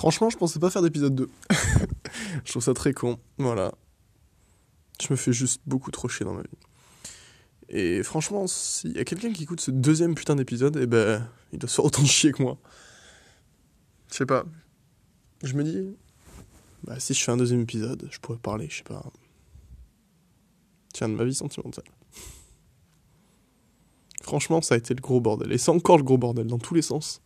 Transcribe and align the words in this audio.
Franchement, 0.00 0.30
je 0.30 0.38
pensais 0.38 0.58
pas 0.58 0.70
faire 0.70 0.80
d'épisode 0.80 1.14
2. 1.14 1.28
je 2.46 2.50
trouve 2.50 2.62
ça 2.62 2.72
très 2.72 2.94
con. 2.94 3.18
Voilà. 3.36 3.74
Je 4.98 5.08
me 5.10 5.16
fais 5.16 5.34
juste 5.34 5.60
beaucoup 5.66 5.90
trop 5.90 6.08
chier 6.08 6.24
dans 6.24 6.32
ma 6.32 6.40
vie. 6.40 6.48
Et 7.68 8.02
franchement, 8.02 8.46
s'il 8.46 8.96
y 8.96 8.98
a 8.98 9.04
quelqu'un 9.04 9.30
qui 9.30 9.42
écoute 9.42 9.60
ce 9.60 9.70
deuxième 9.70 10.14
putain 10.14 10.36
d'épisode, 10.36 10.78
eh 10.80 10.86
ben, 10.86 11.28
il 11.52 11.58
doit 11.58 11.68
se 11.68 11.74
faire 11.74 11.84
autant 11.84 12.02
chier 12.06 12.32
que 12.32 12.42
moi. 12.42 12.56
Je 14.10 14.16
sais 14.16 14.24
pas. 14.24 14.46
Je 15.42 15.52
me 15.52 15.62
dis, 15.62 15.94
bah, 16.84 16.98
si 16.98 17.12
je 17.12 17.22
fais 17.22 17.32
un 17.32 17.36
deuxième 17.36 17.60
épisode, 17.60 18.08
je 18.10 18.18
pourrais 18.20 18.38
parler, 18.38 18.68
je 18.70 18.78
sais 18.78 18.84
pas. 18.84 19.04
Tiens, 20.94 21.10
de 21.10 21.14
ma 21.14 21.24
vie 21.24 21.34
sentimentale. 21.34 21.84
Franchement, 24.22 24.62
ça 24.62 24.76
a 24.76 24.78
été 24.78 24.94
le 24.94 25.02
gros 25.02 25.20
bordel. 25.20 25.52
Et 25.52 25.58
c'est 25.58 25.70
encore 25.70 25.98
le 25.98 26.04
gros 26.04 26.16
bordel, 26.16 26.46
dans 26.46 26.58
tous 26.58 26.72
les 26.72 26.80
sens. 26.80 27.20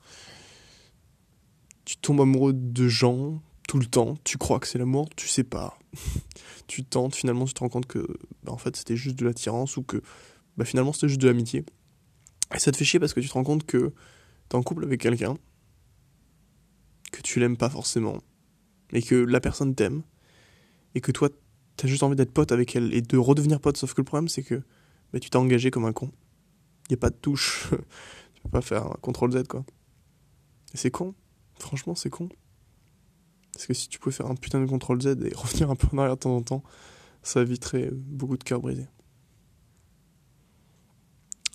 Tu 1.84 1.96
tombes 1.96 2.20
amoureux 2.20 2.52
de 2.54 2.88
gens 2.88 3.42
tout 3.68 3.78
le 3.78 3.86
temps, 3.86 4.16
tu 4.24 4.38
crois 4.38 4.60
que 4.60 4.66
c'est 4.66 4.78
l'amour, 4.78 5.08
tu 5.16 5.28
sais 5.28 5.44
pas. 5.44 5.78
tu 6.66 6.84
tentes, 6.84 7.14
finalement 7.14 7.44
tu 7.44 7.54
te 7.54 7.60
rends 7.60 7.68
compte 7.68 7.86
que 7.86 8.06
bah, 8.42 8.52
en 8.52 8.58
fait 8.58 8.76
c'était 8.76 8.96
juste 8.96 9.16
de 9.16 9.24
l'attirance 9.24 9.76
ou 9.76 9.82
que 9.82 10.02
bah, 10.56 10.64
finalement 10.64 10.92
c'était 10.92 11.08
juste 11.08 11.20
de 11.20 11.26
l'amitié. 11.26 11.64
Et 12.54 12.58
ça 12.58 12.72
te 12.72 12.76
fait 12.76 12.84
chier 12.84 13.00
parce 13.00 13.14
que 13.14 13.20
tu 13.20 13.28
te 13.28 13.32
rends 13.32 13.44
compte 13.44 13.64
que 13.64 13.92
t'es 14.48 14.56
en 14.56 14.62
couple 14.62 14.84
avec 14.84 15.00
quelqu'un, 15.00 15.36
que 17.12 17.22
tu 17.22 17.40
l'aimes 17.40 17.56
pas 17.56 17.70
forcément, 17.70 18.18
et 18.92 19.02
que 19.02 19.14
la 19.14 19.40
personne 19.40 19.74
t'aime, 19.74 20.02
et 20.94 21.00
que 21.00 21.12
toi 21.12 21.28
t'as 21.76 21.88
juste 21.88 22.02
envie 22.02 22.16
d'être 22.16 22.32
pote 22.32 22.52
avec 22.52 22.76
elle 22.76 22.94
et 22.94 23.02
de 23.02 23.16
redevenir 23.16 23.60
pote, 23.60 23.76
sauf 23.76 23.94
que 23.94 24.00
le 24.00 24.04
problème 24.04 24.28
c'est 24.28 24.42
que 24.42 24.62
bah, 25.12 25.20
tu 25.20 25.30
t'es 25.30 25.36
engagé 25.36 25.70
comme 25.70 25.84
un 25.84 25.92
con. 25.92 26.10
Y 26.90 26.94
a 26.94 26.96
pas 26.98 27.10
de 27.10 27.16
touche, 27.16 27.68
tu 28.34 28.42
peux 28.42 28.50
pas 28.50 28.60
faire 28.60 28.86
un 28.86 29.12
CTRL 29.12 29.32
Z 29.32 29.48
quoi. 29.48 29.64
Et 30.74 30.76
c'est 30.76 30.90
con, 30.90 31.14
franchement 31.58 31.94
c'est 31.94 32.10
con. 32.10 32.28
Parce 33.52 33.66
que 33.66 33.74
si 33.74 33.88
tu 33.88 33.98
pouvais 33.98 34.14
faire 34.14 34.26
un 34.26 34.34
putain 34.34 34.60
de 34.60 34.66
CTRL 34.66 35.00
Z 35.00 35.06
et 35.24 35.34
revenir 35.34 35.70
un 35.70 35.76
peu 35.76 35.86
en 35.92 35.98
arrière 35.98 36.16
de 36.16 36.20
temps 36.20 36.36
en 36.36 36.42
temps, 36.42 36.62
ça 37.22 37.40
éviterait 37.40 37.90
beaucoup 37.92 38.36
de 38.36 38.44
cœurs 38.44 38.60
brisés. 38.60 38.88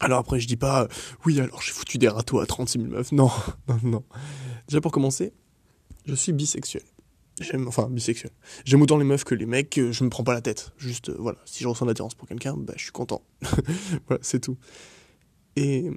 Alors 0.01 0.19
après, 0.19 0.39
je 0.39 0.47
dis 0.47 0.55
pas, 0.55 0.87
oui, 1.25 1.39
alors 1.41 1.61
j'ai 1.61 1.73
foutu 1.73 1.97
des 1.97 2.07
râteaux 2.07 2.39
à 2.39 2.45
36 2.45 2.79
000 2.79 2.91
meufs. 2.91 3.11
Non, 3.11 3.29
non, 3.67 3.79
non. 3.83 4.03
Déjà 4.67 4.79
pour 4.79 4.93
commencer, 4.93 5.33
je 6.05 6.15
suis 6.15 6.31
bisexuel. 6.31 6.83
J'aime, 7.41 7.67
enfin, 7.67 7.89
bisexuel. 7.89 8.31
J'aime 8.65 8.81
autant 8.81 8.97
les 8.97 9.05
meufs 9.05 9.23
que 9.23 9.35
les 9.35 9.45
mecs, 9.45 9.79
je 9.91 10.03
me 10.03 10.09
prends 10.09 10.23
pas 10.23 10.33
la 10.33 10.41
tête. 10.41 10.71
Juste, 10.77 11.09
voilà, 11.09 11.37
si 11.45 11.63
je 11.63 11.67
ressens 11.67 11.85
l'attirance 11.85 12.15
pour 12.15 12.27
quelqu'un, 12.27 12.55
bah, 12.57 12.73
je 12.77 12.83
suis 12.83 12.91
content. 12.91 13.21
voilà, 14.07 14.19
c'est 14.21 14.39
tout. 14.39 14.57
Et 15.55 15.89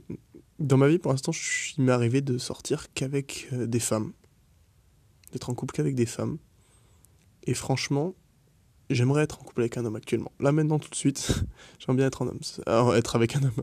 dans 0.63 0.77
ma 0.77 0.89
vie, 0.89 0.99
pour 0.99 1.11
l'instant, 1.11 1.33
il 1.77 1.85
m'est 1.85 1.93
arrivé 1.93 2.21
de 2.21 2.39
sortir 2.39 2.93
qu'avec 2.95 3.49
euh, 3.53 3.67
des 3.67 3.81
femmes. 3.81 4.13
D'être 5.33 5.51
en 5.51 5.55
couple 5.55 5.75
qu'avec 5.75 5.95
des 5.95 6.07
femmes. 6.07 6.39
Et 7.45 7.55
franchement, 7.55 8.15
j'aimerais 8.91 9.23
être 9.23 9.41
en 9.41 9.45
couple 9.45 9.63
avec 9.63 9.77
un 9.77 9.85
homme 9.85 9.97
actuellement. 9.97 10.33
Là, 10.41 10.53
maintenant, 10.53 10.79
tout 10.79 10.91
de 10.91 10.95
suite, 10.95 11.45
j'aimerais 11.79 11.97
bien 11.97 12.07
être 12.07 12.23
un 12.23 12.29
homme. 12.29 12.95
Être 12.95 13.17
avec 13.17 13.37
un 13.37 13.43
homme. 13.43 13.63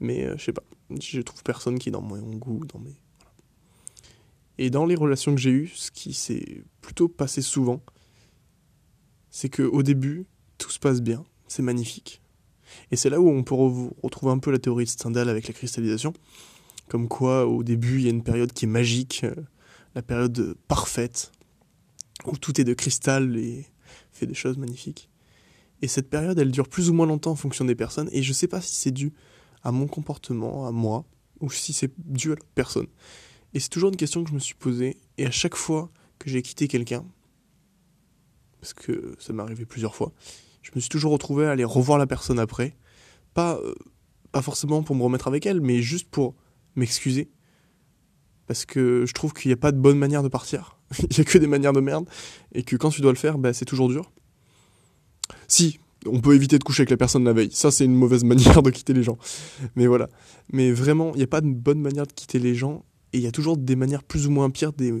Mais 0.00 0.24
euh, 0.24 0.36
je 0.38 0.44
sais 0.44 0.52
pas. 0.52 0.62
Je 0.90 1.20
trouve 1.20 1.42
personne 1.42 1.78
qui 1.78 1.88
est 1.88 1.92
dans 1.92 2.02
mon 2.02 2.36
goût, 2.36 2.64
dans 2.66 2.78
mes. 2.78 2.94
Et 4.58 4.70
dans 4.70 4.86
les 4.86 4.94
relations 4.94 5.34
que 5.34 5.40
j'ai 5.40 5.50
eues, 5.50 5.72
ce 5.74 5.90
qui 5.90 6.14
s'est 6.14 6.62
plutôt 6.80 7.08
passé 7.08 7.42
souvent, 7.42 7.80
c'est 9.30 9.48
que 9.48 9.62
au 9.62 9.82
début, 9.82 10.26
tout 10.58 10.70
se 10.70 10.78
passe 10.78 11.02
bien, 11.02 11.24
c'est 11.48 11.62
magnifique. 11.62 12.20
Et 12.90 12.96
c'est 12.96 13.10
là 13.10 13.20
où 13.20 13.28
on 13.28 13.42
peut 13.42 13.54
retrouver 13.54 14.32
un 14.32 14.38
peu 14.38 14.50
la 14.50 14.58
théorie 14.58 14.84
de 14.84 14.90
Stendhal 14.90 15.28
avec 15.28 15.48
la 15.48 15.54
cristallisation, 15.54 16.12
comme 16.88 17.08
quoi 17.08 17.46
au 17.46 17.62
début 17.62 17.98
il 17.98 18.04
y 18.04 18.06
a 18.06 18.10
une 18.10 18.22
période 18.22 18.52
qui 18.52 18.64
est 18.66 18.68
magique, 18.68 19.22
euh, 19.24 19.34
la 19.94 20.02
période 20.02 20.56
parfaite, 20.68 21.32
où 22.26 22.36
tout 22.36 22.60
est 22.60 22.64
de 22.64 22.74
cristal 22.74 23.36
et 23.36 23.66
fait 24.12 24.26
des 24.26 24.34
choses 24.34 24.58
magnifiques. 24.58 25.08
Et 25.82 25.88
cette 25.88 26.08
période, 26.08 26.38
elle 26.38 26.50
dure 26.50 26.68
plus 26.68 26.90
ou 26.90 26.94
moins 26.94 27.06
longtemps 27.06 27.32
en 27.32 27.36
fonction 27.36 27.64
des 27.64 27.74
personnes, 27.74 28.08
et 28.12 28.22
je 28.22 28.32
sais 28.32 28.48
pas 28.48 28.60
si 28.60 28.74
c'est 28.74 28.90
dû 28.90 29.12
à 29.62 29.72
mon 29.72 29.86
comportement, 29.86 30.66
à 30.66 30.72
moi, 30.72 31.04
ou 31.40 31.50
si 31.50 31.72
c'est 31.72 31.92
dû 31.98 32.28
à 32.28 32.30
l'autre 32.30 32.46
personne. 32.54 32.86
Et 33.52 33.60
c'est 33.60 33.68
toujours 33.68 33.90
une 33.90 33.96
question 33.96 34.24
que 34.24 34.30
je 34.30 34.34
me 34.34 34.40
suis 34.40 34.54
posée, 34.54 34.96
et 35.18 35.26
à 35.26 35.30
chaque 35.30 35.56
fois 35.56 35.90
que 36.18 36.30
j'ai 36.30 36.42
quitté 36.42 36.68
quelqu'un, 36.68 37.04
parce 38.60 38.72
que 38.72 39.14
ça 39.18 39.32
m'est 39.32 39.42
arrivé 39.42 39.66
plusieurs 39.66 39.94
fois, 39.94 40.12
je 40.64 40.70
me 40.74 40.80
suis 40.80 40.88
toujours 40.88 41.12
retrouvé 41.12 41.46
à 41.46 41.50
aller 41.50 41.64
revoir 41.64 41.98
la 41.98 42.06
personne 42.06 42.38
après, 42.38 42.74
pas, 43.34 43.58
euh, 43.62 43.74
pas 44.32 44.42
forcément 44.42 44.82
pour 44.82 44.96
me 44.96 45.02
remettre 45.02 45.28
avec 45.28 45.44
elle, 45.46 45.60
mais 45.60 45.82
juste 45.82 46.08
pour 46.10 46.34
m'excuser. 46.74 47.30
Parce 48.46 48.64
que 48.64 49.04
je 49.06 49.12
trouve 49.12 49.32
qu'il 49.32 49.50
n'y 49.50 49.52
a 49.52 49.58
pas 49.58 49.72
de 49.72 49.78
bonne 49.78 49.98
manière 49.98 50.22
de 50.22 50.28
partir. 50.28 50.78
Il 50.98 51.16
n'y 51.16 51.20
a 51.20 51.24
que 51.24 51.38
des 51.38 51.46
manières 51.46 51.72
de 51.72 51.80
merde. 51.80 52.06
Et 52.52 52.62
que 52.62 52.76
quand 52.76 52.90
tu 52.90 53.00
dois 53.00 53.12
le 53.12 53.18
faire, 53.18 53.38
bah, 53.38 53.52
c'est 53.52 53.64
toujours 53.64 53.88
dur. 53.88 54.10
Si, 55.48 55.78
on 56.06 56.20
peut 56.20 56.34
éviter 56.34 56.58
de 56.58 56.64
coucher 56.64 56.82
avec 56.82 56.90
la 56.90 56.96
personne 56.96 57.24
la 57.24 57.32
veille. 57.32 57.50
Ça, 57.52 57.70
c'est 57.70 57.84
une 57.84 57.94
mauvaise 57.94 58.24
manière 58.24 58.62
de 58.62 58.70
quitter 58.70 58.92
les 58.92 59.02
gens. 59.02 59.18
Mais 59.76 59.86
voilà. 59.86 60.08
Mais 60.52 60.72
vraiment, 60.72 61.12
il 61.14 61.18
n'y 61.18 61.24
a 61.24 61.28
pas 61.28 61.40
de 61.40 61.48
bonne 61.48 61.80
manière 61.80 62.06
de 62.06 62.12
quitter 62.12 62.38
les 62.38 62.54
gens. 62.54 62.84
Et 63.12 63.18
il 63.18 63.22
y 63.22 63.26
a 63.26 63.32
toujours 63.32 63.56
des 63.56 63.76
manières 63.76 64.02
plus 64.02 64.26
ou 64.26 64.30
moins 64.30 64.50
pires, 64.50 64.72
des, 64.72 64.92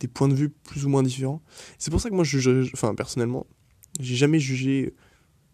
des 0.00 0.08
points 0.08 0.28
de 0.28 0.34
vue 0.34 0.50
plus 0.50 0.86
ou 0.86 0.88
moins 0.88 1.02
différents. 1.02 1.42
C'est 1.78 1.90
pour 1.90 2.00
ça 2.00 2.08
que 2.08 2.14
moi, 2.14 2.24
je, 2.24 2.38
je 2.38 2.70
enfin, 2.72 2.94
personnellement, 2.94 3.46
j'ai 4.00 4.14
jamais 4.14 4.38
jugé 4.38 4.94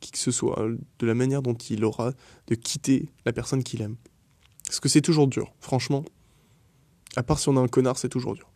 qui 0.03 0.11
que 0.11 0.19
ce 0.19 0.31
soit 0.31 0.69
de 0.99 1.07
la 1.07 1.15
manière 1.15 1.41
dont 1.41 1.55
il 1.55 1.85
aura 1.85 2.13
de 2.49 2.55
quitter 2.55 3.09
la 3.25 3.33
personne 3.33 3.63
qu'il 3.63 3.81
aime. 3.81 3.97
Parce 4.67 4.81
que 4.81 4.89
c'est 4.89 5.01
toujours 5.01 5.29
dur, 5.29 5.55
franchement. 5.61 6.05
À 7.17 7.23
part 7.23 7.39
si 7.39 7.49
on 7.49 7.57
a 7.57 7.61
un 7.61 7.69
connard, 7.69 7.99
c'est 7.99 8.09
toujours 8.09 8.35
dur. 8.35 8.51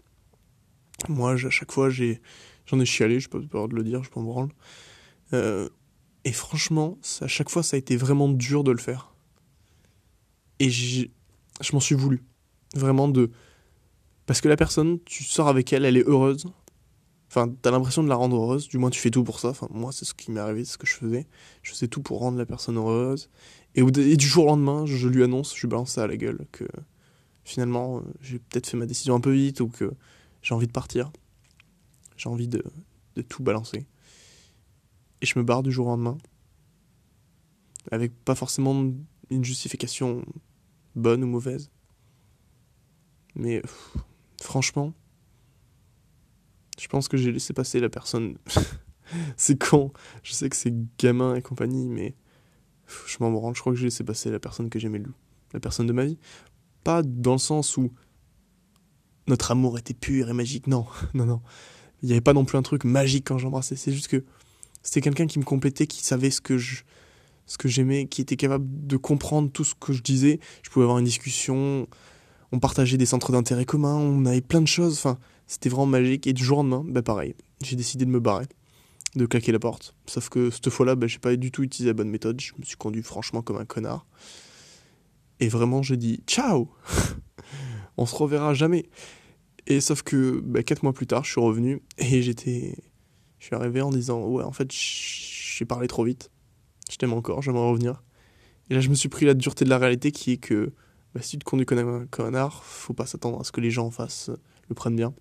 Moi, 1.08 1.32
à 1.32 1.50
chaque 1.50 1.72
fois, 1.72 1.90
j'ai, 1.90 2.20
j'en 2.66 2.80
ai 2.80 2.86
chialé, 2.86 3.20
je 3.20 3.28
peux 3.28 3.46
pas 3.46 3.66
de 3.66 3.74
le 3.74 3.84
dire, 3.84 4.02
je 4.02 4.10
peux 4.10 4.20
me 4.20 4.26
branle. 4.26 4.50
Euh, 5.32 5.68
et 6.24 6.32
franchement, 6.32 6.98
à 7.20 7.28
chaque 7.28 7.50
fois, 7.50 7.62
ça 7.62 7.76
a 7.76 7.78
été 7.78 7.96
vraiment 7.96 8.28
dur 8.28 8.64
de 8.64 8.72
le 8.72 8.78
faire. 8.78 9.14
Et 10.58 10.70
je 10.70 11.08
m'en 11.72 11.80
suis 11.80 11.94
voulu. 11.94 12.22
Vraiment 12.74 13.08
de. 13.08 13.30
Parce 14.26 14.40
que 14.40 14.48
la 14.48 14.56
personne, 14.56 14.98
tu 15.04 15.22
sors 15.22 15.48
avec 15.48 15.72
elle, 15.72 15.84
elle 15.84 15.96
est 15.96 16.06
heureuse. 16.06 16.46
Enfin, 17.36 17.54
t'as 17.60 17.70
l'impression 17.70 18.02
de 18.02 18.08
la 18.08 18.14
rendre 18.14 18.34
heureuse, 18.34 18.66
du 18.66 18.78
moins 18.78 18.88
tu 18.88 18.98
fais 18.98 19.10
tout 19.10 19.22
pour 19.22 19.40
ça. 19.40 19.50
Enfin, 19.50 19.68
moi, 19.70 19.92
c'est 19.92 20.06
ce 20.06 20.14
qui 20.14 20.30
m'est 20.30 20.40
arrivé, 20.40 20.64
c'est 20.64 20.72
ce 20.72 20.78
que 20.78 20.86
je 20.86 20.94
faisais. 20.94 21.26
Je 21.62 21.70
faisais 21.72 21.86
tout 21.86 22.00
pour 22.00 22.20
rendre 22.20 22.38
la 22.38 22.46
personne 22.46 22.78
heureuse. 22.78 23.28
Et, 23.74 23.82
du 23.82 24.26
jour 24.26 24.44
au 24.44 24.46
lendemain, 24.48 24.86
je, 24.86 25.06
lui 25.06 25.22
annonce, 25.22 25.54
je 25.54 25.60
lui 25.60 25.68
balance 25.68 25.92
ça 25.92 26.04
à 26.04 26.06
la 26.06 26.16
gueule, 26.16 26.46
que 26.50 26.64
finalement, 27.44 27.98
euh, 27.98 28.00
j'ai 28.22 28.38
peut-être 28.38 28.66
fait 28.66 28.78
ma 28.78 28.86
décision 28.86 29.14
un 29.14 29.20
peu 29.20 29.32
vite 29.32 29.60
ou 29.60 29.68
que 29.68 29.92
j'ai 30.40 30.54
envie 30.54 30.66
de 30.66 30.72
partir. 30.72 31.12
J'ai 32.16 32.30
envie 32.30 32.48
de, 32.48 32.64
de 33.16 33.22
tout 33.22 33.42
balancer 33.42 33.86
et 35.20 35.26
je 35.26 35.38
me 35.38 35.44
barre 35.44 35.62
du 35.62 35.70
jour 35.70 35.88
au 35.88 35.90
lendemain. 35.90 36.16
Avec 37.90 38.12
pas 38.24 38.34
forcément 38.34 38.90
une 39.28 39.44
justification 39.44 40.24
bonne 40.94 41.22
ou 41.22 41.26
mauvaise. 41.26 41.70
Mais 43.34 43.60
franchement, 44.40 44.94
je 46.80 46.88
pense 46.88 47.08
que 47.08 47.16
j'ai 47.16 47.32
laissé 47.32 47.52
passer 47.52 47.80
la 47.80 47.88
personne. 47.88 48.36
c'est 49.36 49.58
con, 49.58 49.92
je 50.22 50.32
sais 50.32 50.48
que 50.48 50.56
c'est 50.56 50.74
gamin 50.98 51.34
et 51.34 51.42
compagnie, 51.42 51.88
mais 51.88 52.14
je 53.06 53.16
m'en 53.20 53.38
rends, 53.38 53.54
je 53.54 53.60
crois 53.60 53.72
que 53.72 53.78
j'ai 53.78 53.86
laissé 53.86 54.04
passer 54.04 54.30
la 54.30 54.38
personne 54.38 54.68
que 54.68 54.78
j'aimais, 54.78 55.02
la 55.52 55.60
personne 55.60 55.86
de 55.86 55.92
ma 55.92 56.04
vie. 56.04 56.18
Pas 56.84 57.02
dans 57.02 57.32
le 57.32 57.38
sens 57.38 57.76
où 57.76 57.92
notre 59.26 59.50
amour 59.50 59.78
était 59.78 59.94
pur 59.94 60.28
et 60.28 60.32
magique, 60.32 60.66
non, 60.66 60.86
non, 61.14 61.26
non. 61.26 61.40
Il 62.02 62.06
n'y 62.06 62.12
avait 62.12 62.20
pas 62.20 62.34
non 62.34 62.44
plus 62.44 62.58
un 62.58 62.62
truc 62.62 62.84
magique 62.84 63.26
quand 63.26 63.38
j'embrassais, 63.38 63.76
c'est 63.76 63.92
juste 63.92 64.08
que 64.08 64.24
c'était 64.82 65.00
quelqu'un 65.00 65.26
qui 65.26 65.38
me 65.38 65.44
complétait, 65.44 65.86
qui 65.86 66.04
savait 66.04 66.30
ce 66.30 66.40
que 66.40 66.58
je 66.58 66.82
ce 67.46 67.58
que 67.58 67.68
j'aimais, 67.68 68.06
qui 68.06 68.20
était 68.20 68.36
capable 68.36 68.66
de 68.68 68.96
comprendre 68.96 69.50
tout 69.50 69.62
ce 69.62 69.74
que 69.74 69.92
je 69.92 70.02
disais. 70.02 70.40
Je 70.62 70.70
pouvais 70.70 70.82
avoir 70.82 70.98
une 70.98 71.04
discussion, 71.04 71.86
on 72.52 72.58
partageait 72.58 72.96
des 72.96 73.06
centres 73.06 73.30
d'intérêt 73.30 73.64
communs, 73.64 73.94
on 73.94 74.26
avait 74.26 74.40
plein 74.40 74.60
de 74.60 74.66
choses. 74.66 74.94
Enfin, 74.94 75.18
c'était 75.46 75.68
vraiment 75.68 75.86
magique. 75.86 76.26
Et 76.26 76.32
du 76.32 76.44
jour 76.44 76.58
au 76.58 76.62
lendemain, 76.62 76.84
bah 76.86 77.02
pareil, 77.02 77.34
j'ai 77.62 77.76
décidé 77.76 78.04
de 78.04 78.10
me 78.10 78.20
barrer, 78.20 78.46
de 79.14 79.26
claquer 79.26 79.52
la 79.52 79.58
porte. 79.58 79.94
Sauf 80.06 80.28
que 80.28 80.50
cette 80.50 80.70
fois-là, 80.70 80.94
bah, 80.94 81.06
j'ai 81.06 81.18
pas 81.18 81.34
du 81.36 81.50
tout 81.50 81.62
utilisé 81.62 81.90
la 81.90 81.94
bonne 81.94 82.10
méthode. 82.10 82.40
Je 82.40 82.52
me 82.58 82.64
suis 82.64 82.76
conduit 82.76 83.02
franchement 83.02 83.42
comme 83.42 83.56
un 83.56 83.64
connard. 83.64 84.06
Et 85.40 85.48
vraiment, 85.48 85.82
j'ai 85.82 85.96
dit 85.96 86.22
ciao. 86.26 86.70
on 87.96 88.06
se 88.06 88.14
reverra 88.14 88.54
jamais. 88.54 88.88
Et 89.66 89.80
sauf 89.80 90.02
que 90.02 90.40
bah, 90.40 90.62
quatre 90.62 90.82
mois 90.82 90.92
plus 90.92 91.06
tard, 91.06 91.24
je 91.24 91.32
suis 91.32 91.40
revenu 91.40 91.82
et 91.98 92.22
j'étais 92.22 92.76
je 93.38 93.46
suis 93.46 93.54
arrivé 93.54 93.80
en 93.80 93.90
disant 93.90 94.24
ouais 94.26 94.44
en 94.44 94.52
fait 94.52 94.72
j'ai 94.72 95.64
parlé 95.64 95.86
trop 95.86 96.04
vite 96.04 96.30
je 96.90 96.96
t'aime 96.96 97.12
encore 97.12 97.42
j'aimerais 97.42 97.68
revenir 97.68 98.02
et 98.70 98.74
là 98.74 98.80
je 98.80 98.88
me 98.88 98.94
suis 98.94 99.08
pris 99.08 99.26
la 99.26 99.34
dureté 99.34 99.64
de 99.64 99.70
la 99.70 99.78
réalité 99.78 100.10
qui 100.10 100.32
est 100.32 100.36
que 100.36 100.72
bah, 101.14 101.22
si 101.22 101.32
tu 101.32 101.38
te 101.38 101.44
conduis 101.44 101.66
comme 101.66 101.78
un 101.78 102.06
connard 102.06 102.64
faut 102.64 102.94
pas 102.94 103.06
s'attendre 103.06 103.40
à 103.40 103.44
ce 103.44 103.52
que 103.52 103.60
les 103.60 103.70
gens 103.70 103.86
en 103.86 103.90
face 103.90 104.30
euh, 104.30 104.36
le 104.68 104.74
prennent 104.74 104.96
bien 104.96 105.14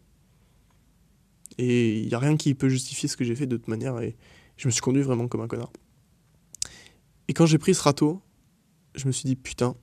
et 1.58 2.00
il 2.00 2.10
y 2.10 2.16
a 2.16 2.20
rien 2.20 2.38
qui 2.38 2.54
peut 2.54 2.70
justifier 2.70 3.08
ce 3.08 3.18
que 3.18 3.24
j'ai 3.24 3.36
fait 3.36 3.48
de 3.48 3.58
toute 3.58 3.68
manière 3.68 4.00
et 4.00 4.16
je 4.58 4.68
me 4.68 4.72
suis 4.72 4.82
conduit 4.82 5.04
vraiment 5.04 5.28
comme 5.28 5.42
un 5.42 5.48
connard 5.48 5.72
et 7.28 7.34
quand 7.34 7.46
j'ai 7.46 7.58
pris 7.58 7.74
ce 7.74 7.82
râteau 7.82 8.22
je 8.96 9.08
me 9.08 9.12
suis 9.12 9.28
dit 9.28 9.36
putain 9.36 9.76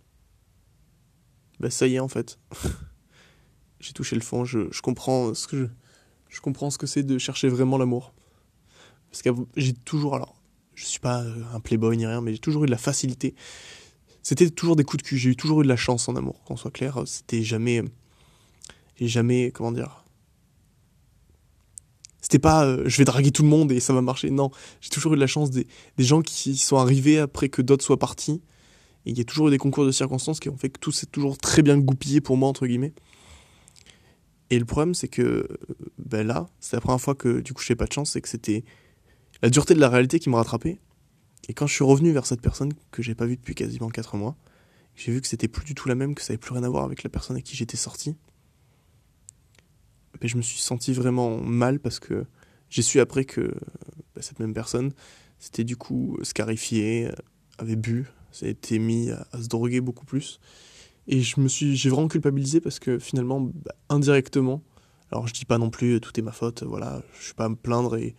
bah 1.61 1.71
ça 1.71 1.87
y 1.87 1.97
est 1.97 2.01
en 2.01 2.09
fait 2.09 2.39
j'ai 3.81 3.93
touché 3.93 4.17
le 4.17 4.23
fond 4.23 4.45
je, 4.45 4.69
je 4.71 4.83
comprends 4.83 5.35
ce 5.35 5.47
que 5.47 5.57
je 5.65 5.67
Je 6.33 6.41
comprends 6.41 6.71
ce 6.71 6.79
que 6.79 6.87
c'est 6.87 7.03
de 7.03 7.19
chercher 7.19 7.49
vraiment 7.49 7.77
l'amour. 7.77 8.15
Parce 9.11 9.21
que 9.21 9.29
j'ai 9.55 9.75
toujours, 9.75 10.15
alors, 10.15 10.41
je 10.75 10.87
suis 10.87 10.99
pas 10.99 11.23
euh, 11.23 11.45
un 11.53 11.61
playboy 11.61 11.95
ni 11.99 12.07
rien, 12.07 12.23
mais 12.23 12.33
j'ai 12.33 12.39
toujours 12.39 12.65
eu 12.65 12.67
de 12.67 12.71
la 12.71 12.79
facilité. 12.79 13.35
C'était 14.23 14.49
toujours 14.49 14.75
des 14.75 14.85
coups 14.85 15.03
de 15.03 15.09
cul. 15.09 15.19
J'ai 15.19 15.29
eu 15.29 15.37
toujours 15.37 15.61
eu 15.61 15.65
de 15.65 15.69
la 15.69 15.77
chance 15.77 16.09
en 16.09 16.17
amour, 16.17 16.43
qu'on 16.45 16.57
soit 16.57 16.71
clair. 16.71 16.97
C'était 22.33 22.41
pas, 22.41 22.65
euh, 22.65 22.85
je 22.87 22.97
vais 22.97 23.05
draguer 23.05 23.31
tout 23.31 23.43
le 23.43 23.51
monde 23.51 23.73
et 23.73 23.79
ça 23.79 23.93
va 23.93 24.01
marcher. 24.01 24.31
Non, 24.31 24.51
j'ai 24.81 24.89
toujours 24.89 25.13
eu 25.13 25.17
de 25.17 25.21
la 25.21 25.27
chance 25.27 25.51
des, 25.51 25.67
des 25.99 26.05
gens 26.05 26.23
qui 26.23 26.57
sont 26.57 26.79
arrivés 26.79 27.19
après 27.19 27.51
que 27.51 27.61
d'autres 27.61 27.85
soient 27.85 27.99
partis. 27.99 28.41
Et 29.05 29.11
il 29.11 29.19
y 29.19 29.21
a 29.21 29.25
toujours 29.25 29.49
eu 29.49 29.51
des 29.51 29.59
concours 29.59 29.85
de 29.85 29.93
circonstances 29.93 30.41
qui 30.41 30.49
ont 30.49 30.57
fait 30.57 30.71
que 30.71 30.81
tout 30.81 30.93
s'est 30.93 31.05
toujours 31.05 31.37
très 31.37 31.61
bien 31.61 31.77
goupillé 31.77 32.23
pour 32.23 32.39
moi, 32.39 32.49
entre 32.49 32.67
guillemets. 32.67 32.95
Et 34.49 34.59
le 34.59 34.65
problème, 34.65 34.95
c'est 34.95 35.09
que 35.09 35.47
ben 35.99 36.27
là, 36.27 36.49
c'est 36.59 36.75
la 36.75 36.81
première 36.81 37.03
fois 37.03 37.15
que 37.15 37.41
du 37.41 37.53
coup, 37.53 37.63
je 37.63 37.71
n'ai 37.71 37.77
pas 37.77 37.85
de 37.85 37.93
chance, 37.93 38.13
c'est 38.13 38.23
que 38.23 38.31
c'était 38.31 38.65
la 39.43 39.51
dureté 39.51 39.75
de 39.75 39.81
la 39.81 39.91
réalité 39.91 40.19
qui 40.19 40.31
me 40.31 40.37
rattrapait. 40.37 40.81
Et 41.51 41.53
quand 41.53 41.67
je 41.67 41.75
suis 41.75 41.85
revenu 41.85 42.13
vers 42.13 42.25
cette 42.25 42.41
personne 42.41 42.73
que 42.93 43.03
j'ai 43.03 43.15
pas 43.15 43.27
vue 43.27 43.37
depuis 43.37 43.55
quasiment 43.55 43.91
4 43.91 44.17
mois, 44.17 44.39
j'ai 44.97 45.13
vu 45.13 45.21
que 45.21 45.29
c'était 45.29 45.49
plus 45.49 45.67
du 45.67 45.75
tout 45.75 45.87
la 45.87 45.97
même, 45.97 46.15
que 46.15 46.23
ça 46.23 46.33
n'avait 46.33 46.39
plus 46.39 46.55
rien 46.55 46.63
à 46.63 46.69
voir 46.71 46.85
avec 46.85 47.03
la 47.03 47.11
personne 47.11 47.37
avec 47.37 47.45
qui 47.45 47.57
j'étais 47.57 47.77
sorti. 47.77 48.17
Ben, 50.23 50.29
je 50.29 50.37
me 50.37 50.43
suis 50.43 50.61
senti 50.61 50.93
vraiment 50.93 51.39
mal 51.39 51.81
parce 51.81 51.99
que 51.99 52.25
j'ai 52.71 52.83
su 52.83 53.01
après 53.01 53.25
que 53.25 53.41
ben, 54.15 54.23
cette 54.23 54.39
même 54.39 54.55
personne 54.55 54.93
s'était 55.41 55.65
du 55.65 55.77
coup 55.77 56.17
scarifiée, 56.23 57.09
avait 57.59 57.75
bu, 57.75 58.07
s'était 58.31 58.79
mis 58.79 59.11
à, 59.11 59.27
se 59.43 59.49
droguer 59.49 59.81
beaucoup 59.81 60.07
plus. 60.07 60.39
Et 61.09 61.23
je 61.23 61.41
me 61.41 61.49
suis, 61.49 61.75
j'ai 61.75 61.91
vraiment 61.91 62.07
culpabilisé 62.07 62.61
parce 62.61 62.79
que 62.79 63.01
finalement, 63.01 63.41
bah, 63.41 63.75
indirectement, 63.89 64.63
alors 65.11 65.27
je 65.27 65.35
dis 65.35 65.45
pas 65.45 65.59
non 65.59 65.71
plus 65.71 66.01
tout 66.01 66.13
est 66.21 66.23
ma 66.23 66.31
faute, 66.31 66.63
voilà, 66.63 67.03
je 67.19 67.25
suis 67.25 67.35
pas 67.35 67.47
à 67.47 67.49
me 67.49 67.57
plaindre 67.57 67.97
et 67.97 68.15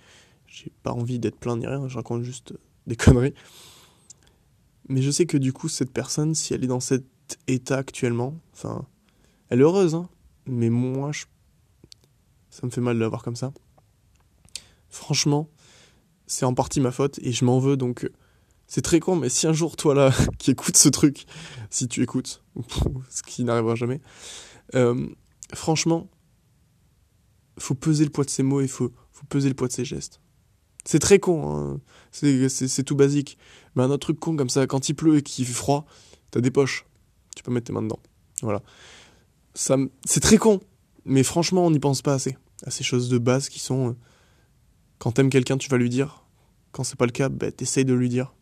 j'ai 0.45 0.73
pas 0.83 0.91
envie 0.91 1.19
d'être 1.19 1.37
plaint 1.37 1.57
ni 1.57 1.67
rien, 1.67 1.87
je 1.87 1.95
raconte 1.95 2.23
juste 2.23 2.53
des 2.85 2.95
conneries. 2.97 3.33
Mais 4.89 5.01
je 5.01 5.09
sais 5.09 5.25
que 5.25 5.37
du 5.37 5.53
coup, 5.53 5.69
cette 5.69 5.93
personne, 5.93 6.35
si 6.35 6.53
elle 6.53 6.65
est 6.65 6.67
dans 6.67 6.81
cet 6.81 7.05
état 7.47 7.77
actuellement, 7.77 8.37
enfin, 8.51 8.85
elle 9.47 9.61
est 9.61 9.63
heureuse, 9.63 9.95
hein, 9.95 10.09
mais 10.45 10.69
moi, 10.69 11.13
je, 11.13 11.23
ça 12.53 12.67
me 12.67 12.71
fait 12.71 12.81
mal 12.81 12.95
de 12.95 13.01
la 13.01 13.07
voir 13.07 13.23
comme 13.23 13.35
ça. 13.35 13.51
Franchement, 14.89 15.49
c'est 16.27 16.45
en 16.45 16.53
partie 16.53 16.79
ma 16.79 16.91
faute 16.91 17.17
et 17.23 17.31
je 17.31 17.45
m'en 17.45 17.57
veux 17.57 17.77
donc 17.77 18.07
c'est 18.67 18.83
très 18.83 18.99
con, 18.99 19.15
mais 19.15 19.29
si 19.29 19.47
un 19.47 19.53
jour, 19.53 19.75
toi 19.75 19.95
là, 19.95 20.11
qui 20.37 20.51
écoutes 20.51 20.77
ce 20.77 20.87
truc, 20.89 21.25
si 21.71 21.87
tu 21.87 22.03
écoutes, 22.03 22.43
ce 23.09 23.23
qui 23.23 23.43
n'arrivera 23.43 23.73
jamais, 23.73 24.01
euh, 24.75 25.07
franchement, 25.53 26.09
faut 27.57 27.73
peser 27.73 28.03
le 28.03 28.11
poids 28.11 28.23
de 28.23 28.29
ses 28.29 28.43
mots 28.43 28.61
et 28.61 28.67
faut, 28.67 28.91
faut 29.11 29.25
peser 29.25 29.49
le 29.49 29.55
poids 29.55 29.67
de 29.67 29.73
ses 29.73 29.85
gestes. 29.85 30.21
C'est 30.85 30.99
très 30.99 31.17
con, 31.17 31.57
hein. 31.57 31.81
c'est 32.11 32.83
tout 32.83 32.95
basique. 32.95 33.37
Mais 33.75 33.83
un 33.83 33.89
autre 33.89 34.07
truc 34.07 34.19
con 34.19 34.35
comme 34.35 34.49
ça, 34.49 34.67
quand 34.67 34.89
il 34.89 34.93
pleut 34.95 35.17
et 35.17 35.23
qu'il 35.23 35.45
fait 35.45 35.53
froid, 35.53 35.85
t'as 36.29 36.41
des 36.41 36.51
poches. 36.51 36.85
Tu 37.35 37.41
peux 37.41 37.51
mettre 37.51 37.65
tes 37.65 37.73
mains 37.73 37.81
dedans. 37.81 37.99
Voilà. 38.41 38.61
C'est 39.55 40.19
très 40.19 40.37
con, 40.37 40.59
mais 41.05 41.23
franchement, 41.23 41.65
on 41.65 41.71
n'y 41.71 41.79
pense 41.79 42.01
pas 42.01 42.13
assez. 42.13 42.37
À 42.65 42.71
ces 42.71 42.83
choses 42.83 43.09
de 43.09 43.17
base 43.17 43.49
qui 43.49 43.59
sont. 43.59 43.89
Euh, 43.89 43.93
quand 44.99 45.13
t'aimes 45.13 45.29
quelqu'un, 45.29 45.57
tu 45.57 45.69
vas 45.69 45.77
lui 45.77 45.89
dire. 45.89 46.25
Quand 46.71 46.83
c'est 46.83 46.95
pas 46.97 47.05
le 47.05 47.11
cas, 47.11 47.29
bah, 47.29 47.51
t'essayes 47.51 47.85
de 47.85 47.93
lui 47.93 48.09
dire 48.09 48.33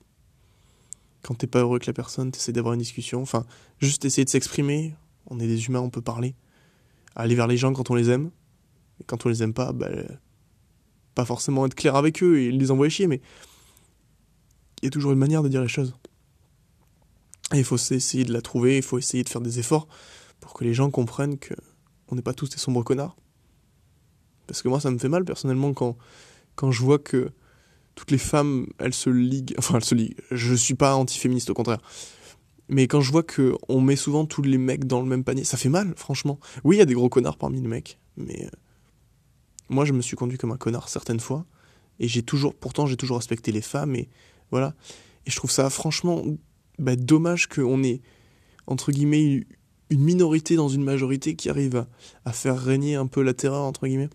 quand 1.22 1.36
t'es 1.36 1.48
pas 1.48 1.60
heureux 1.60 1.76
avec 1.76 1.86
la 1.86 1.94
personne, 1.94 2.32
t'essaies 2.32 2.52
d'avoir 2.52 2.74
une 2.74 2.80
discussion. 2.80 3.22
Enfin, 3.22 3.46
juste 3.80 4.06
essayer 4.06 4.26
de 4.26 4.30
s'exprimer. 4.30 4.96
On 5.28 5.40
est 5.40 5.48
des 5.48 5.68
humains, 5.68 5.80
on 5.80 5.90
peut 5.90 6.02
parler. 6.02 6.36
Aller 7.16 7.36
vers 7.36 7.48
les 7.48 7.58
gens 7.58 7.74
quand 7.74 7.90
on 7.92 7.96
les 7.96 8.10
aime. 8.10 8.32
Et 9.00 9.04
quand 9.04 9.26
on 9.26 9.30
les 9.30 9.44
aime 9.44 9.54
pas, 9.54 9.72
bah, 9.72 9.90
pas 11.16 11.26
forcément 11.26 11.66
être 11.66 11.76
clair 11.76 11.96
avec 11.96 12.24
eux 12.24 12.40
et 12.40 12.52
les 12.52 12.72
envoyer 12.72 12.90
chier, 12.90 13.08
mais 13.08 13.22
il 14.82 14.86
y 14.86 14.88
a 14.88 14.92
toujours 14.92 15.12
une 15.12 15.20
manière 15.20 15.44
de 15.44 15.50
dire 15.50 15.62
les 15.62 15.68
choses. 15.68 15.96
Et 17.54 17.58
il 17.58 17.64
faut 17.64 17.78
essayer 17.78 18.24
de 18.24 18.34
la 18.34 18.42
trouver, 18.42 18.78
il 18.78 18.84
faut 18.84 18.98
essayer 18.98 19.24
de 19.24 19.30
faire 19.30 19.42
des 19.42 19.60
efforts 19.60 19.88
pour 20.40 20.54
que 20.54 20.64
les 20.64 20.74
gens 20.74 20.90
comprennent 20.90 21.38
que 21.38 21.54
on 22.12 22.16
n'est 22.16 22.22
pas 22.22 22.34
tous 22.34 22.50
des 22.50 22.58
sombres 22.58 22.84
connards. 22.84 23.18
Parce 24.48 24.62
que 24.62 24.68
moi, 24.68 24.80
ça 24.80 24.92
me 24.92 24.98
fait 24.98 25.10
mal 25.10 25.24
personnellement 25.24 25.74
quand, 25.74 25.98
quand 26.56 26.72
je 26.72 26.82
vois 26.82 27.00
que 27.00 27.32
toutes 27.96 28.12
les 28.12 28.18
femmes, 28.18 28.68
elles 28.80 28.94
se 28.94 29.10
liguent. 29.10 29.56
Enfin, 29.58 29.78
elles 29.78 29.84
se 29.84 29.96
liguent. 29.96 30.16
Je 30.30 30.54
suis 30.54 30.76
pas 30.76 30.96
anti-féministe, 30.96 31.50
au 31.50 31.54
contraire. 31.54 31.82
Mais 32.68 32.88
quand 32.88 33.02
je 33.02 33.12
vois 33.12 33.24
que 33.24 33.56
on 33.68 33.82
met 33.82 33.96
souvent 33.96 34.26
tous 34.26 34.42
les 34.42 34.58
mecs 34.58 34.86
dans 34.86 35.02
le 35.02 35.08
même 35.08 35.24
panier, 35.24 35.44
ça 35.44 35.58
fait 35.58 35.70
mal, 35.70 35.94
franchement. 35.96 36.40
Oui, 36.64 36.78
il 36.78 36.80
y 36.80 36.82
a 36.82 36.86
des 36.86 36.94
gros 36.94 37.10
connards 37.10 37.38
parmi 37.38 37.62
les 37.62 37.68
mecs, 37.68 38.00
mais 38.16 38.46
euh, 38.46 38.50
moi, 39.70 39.84
je 39.84 39.92
me 39.92 40.02
suis 40.02 40.16
conduit 40.16 40.38
comme 40.38 40.52
un 40.52 40.58
connard 40.58 40.88
certaines 40.88 41.20
fois, 41.20 41.46
et 42.00 42.08
j'ai 42.08 42.24
toujours, 42.24 42.56
pourtant, 42.56 42.86
j'ai 42.86 42.96
toujours 42.96 43.18
respecté 43.18 43.52
les 43.52 43.62
femmes, 43.62 43.96
et 43.96 44.10
voilà. 44.52 44.74
Et 45.26 45.32
je 45.32 45.36
trouve 45.36 45.52
ça 45.52 45.70
franchement 45.70 46.24
bah, 46.80 46.96
dommage 46.96 47.48
qu'on 47.48 47.84
ait 47.84 48.02
entre 48.68 48.92
guillemets 48.92 49.46
une 49.92 50.02
minorité 50.02 50.56
dans 50.56 50.70
une 50.70 50.84
majorité 50.84 51.36
qui 51.36 51.50
arrive 51.50 51.86
à, 52.26 52.32
faire 52.32 52.58
régner 52.58 52.96
un 52.96 53.08
peu 53.08 53.22
la 53.22 53.34
terreur 53.34 53.64
entre 53.64 53.86
guillemets. 53.86 54.10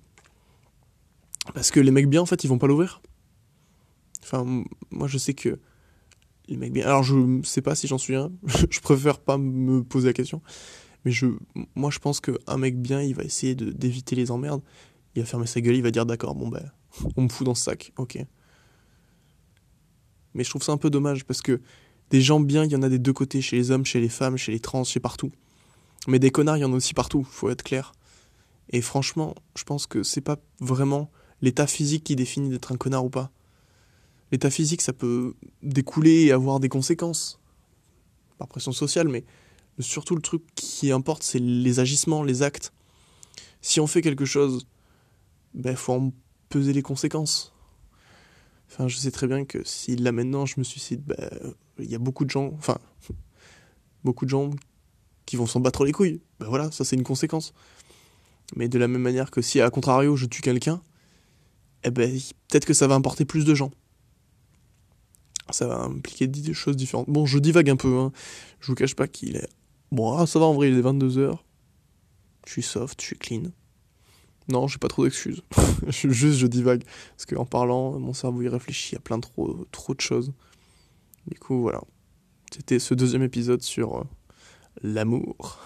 Parce 1.55 1.71
que 1.71 1.79
les 1.79 1.93
mecs 1.93 2.09
bien, 2.09 2.23
en 2.23 2.27
fait, 2.27 2.43
ils 2.43 2.49
vont 2.49 2.59
pas 2.59 2.67
l'ouvrir. 2.67 3.03
Enfin, 4.25 4.65
moi, 4.91 5.07
je 5.07 5.19
sais 5.19 5.35
que 5.35 5.61
les 6.49 6.57
mecs 6.57 6.73
bien. 6.73 6.87
Alors, 6.87 7.05
je 7.05 7.43
sais 7.45 7.63
pas 7.63 7.77
si 7.77 7.87
j'en 7.87 7.99
suis 7.99 8.17
un. 8.17 8.33
je 8.71 8.81
préfère 8.81 9.21
pas 9.21 9.39
me 9.39 9.85
poser 9.85 10.09
la 10.09 10.13
question. 10.13 10.43
Mais 11.05 11.13
je, 11.13 11.27
moi, 11.77 11.91
je 11.91 11.99
pense 12.01 12.21
qu'un 12.21 12.57
mec 12.57 12.81
bien, 12.81 13.03
il 13.03 13.15
va 13.15 13.23
essayer 13.23 13.55
d'éviter 13.55 14.17
les 14.17 14.31
emmerdes. 14.31 14.63
Il 15.15 15.23
va 15.23 15.27
fermer 15.27 15.47
sa 15.47 15.61
gueule, 15.61 15.77
il 15.77 15.83
va 15.83 15.91
dire 15.91 16.05
d'accord, 16.05 16.35
bon, 16.35 16.49
ben, 16.49 16.73
on 17.17 17.23
me 17.23 17.29
fout 17.29 17.45
dans 17.45 17.55
ce 17.55 17.63
sac, 17.63 17.93
ok. 17.97 18.19
Mais 20.35 20.43
je 20.43 20.51
trouve 20.51 20.63
ça 20.63 20.73
un 20.73 20.77
peu 20.79 20.91
dommage 20.91 21.25
parce 21.25 21.43
que 21.43 21.61
des 22.11 22.21
gens 22.21 22.41
bien, 22.41 22.65
il 22.65 22.73
y 22.73 22.77
en 22.77 22.83
a 22.83 22.89
des 22.89 22.99
deux 22.99 23.13
côtés, 23.13 23.41
chez 23.41 23.57
les 23.57 23.71
hommes, 23.71 23.85
chez 23.85 24.01
les 24.01 24.09
femmes, 24.09 24.37
chez 24.37 24.53
les 24.53 24.61
trans, 24.61 24.85
chez 24.85 25.01
partout. 25.01 25.31
Mais 26.09 26.19
des 26.19 26.31
connards, 26.31 26.57
il 26.57 26.61
y 26.61 26.65
en 26.65 26.73
a 26.73 26.77
aussi 26.77 26.95
partout, 26.95 27.25
faut 27.25 27.51
être 27.51 27.63
clair. 27.63 27.93
Et 28.71 28.81
franchement, 28.81 29.35
je 29.57 29.65
pense 29.65 29.87
que 29.87 30.03
c'est 30.03 30.21
pas 30.21 30.37
vraiment 30.61 31.11
l'état 31.43 31.67
physique 31.67 32.05
qui 32.05 32.17
définit 32.17 32.51
d'être 32.51 32.73
un 32.73 32.77
connard 32.77 33.05
ou 33.05 33.11
pas 33.11 33.31
l'état 34.33 34.51
physique, 34.51 34.83
ça 34.83 34.93
peut 34.93 35.35
découler 35.63 36.25
et 36.25 36.33
avoir 36.33 36.61
des 36.61 36.69
conséquences. 36.69 37.41
Par 38.39 38.49
pression 38.49 38.73
sociale, 38.73 39.09
mais 39.09 39.25
surtout 39.79 40.15
le 40.15 40.23
truc 40.23 40.43
qui 40.55 40.93
importe, 40.93 41.23
c'est 41.23 41.39
les 41.39 41.81
agissements, 41.81 42.23
les 42.23 42.43
actes. 42.43 42.73
Si 43.63 43.81
on 43.81 43.87
fait 43.87 44.03
quelque 44.03 44.25
chose, 44.27 44.67
ben 45.55 45.75
faut 45.75 45.95
en 45.95 46.13
peser 46.51 46.73
les 46.73 46.83
conséquences. 46.83 47.55
Enfin, 48.69 48.89
je 48.89 48.97
sais 48.97 49.11
très 49.11 49.27
bien 49.27 49.45
que 49.45 49.65
si 49.65 49.97
là 49.97 50.13
maintenant 50.13 50.45
je 50.45 50.57
me 50.59 50.65
suicide, 50.65 51.03
ben, 51.05 51.55
il 51.79 51.91
y 51.91 51.95
a 51.95 51.99
beaucoup 51.99 52.25
de 52.25 52.31
gens, 52.31 52.53
enfin, 52.59 52.79
beaucoup 54.05 54.27
de 54.27 54.31
gens 54.31 54.51
qui 55.27 55.37
vont 55.37 55.47
s'en 55.47 55.61
battre 55.61 55.85
les 55.85 55.93
couilles. 55.93 56.21
Ben 56.41 56.47
voilà, 56.47 56.71
ça 56.71 56.85
c'est 56.85 56.97
une 56.97 57.03
conséquence. 57.03 57.53
Mais 58.55 58.69
de 58.69 58.79
la 58.79 58.89
même 58.89 59.03
manière 59.03 59.31
que 59.31 59.43
si 59.43 59.61
à 59.61 59.69
contrario 59.71 60.17
je 60.17 60.27
tue 60.27 60.41
quelqu'un, 60.41 60.81
eh 61.85 61.91
ben 61.91 62.11
peut-être 62.49 62.65
que 62.65 62.75
ça 62.75 62.87
va 62.87 62.95
importer 62.95 63.25
plus 63.25 63.45
de 63.45 63.55
gens 63.55 63.71
ça 65.51 65.67
va 65.67 65.83
impliquer 65.83 66.27
des 66.27 66.55
choses 66.55 66.77
différentes. 66.77 67.09
Bon, 67.09 67.27
je 67.27 67.39
divague 67.39 67.71
un 67.71 67.77
peu, 67.77 67.97
hein. 67.99 68.13
je 68.61 68.69
vous 68.69 68.75
cache 68.75 68.95
pas 68.95 69.07
qu'il 69.07 69.37
est... 69.37 69.49
Bon, 69.93 70.17
ah, 70.17 70.27
ça 70.27 70.39
va 70.39 70.47
en 70.47 70.55
vrai, 70.55 70.71
il 70.71 70.79
est 70.79 70.83
22h. 70.83 71.39
Je 72.47 72.53
suis 72.53 72.63
soft, 72.63 73.01
je 73.01 73.07
suis 73.07 73.19
clean. 73.19 73.43
Non, 74.49 74.67
j'ai 74.67 74.79
pas 74.79 74.89
trop 74.89 75.05
d'excuses. 75.05 75.43
Juste, 75.89 76.39
je 76.39 76.47
divague. 76.47 76.85
Parce 77.17 77.27
qu'en 77.27 77.45
parlant, 77.45 77.99
mon 77.99 78.13
cerveau 78.13 78.43
y 78.43 78.49
réfléchit 78.49 78.97
à 78.97 79.01
plein 79.01 79.21
trop, 79.21 79.67
trop 79.73 79.95
de 79.95 80.01
choses. 80.01 80.33
Du 81.27 81.39
coup, 81.39 81.61
voilà. 81.63 81.81
C'était 82.53 82.79
ce 82.79 82.95
deuxième 82.95 83.23
épisode 83.23 83.63
sur 83.63 83.97
euh, 83.97 84.05
l'amour. 84.83 85.59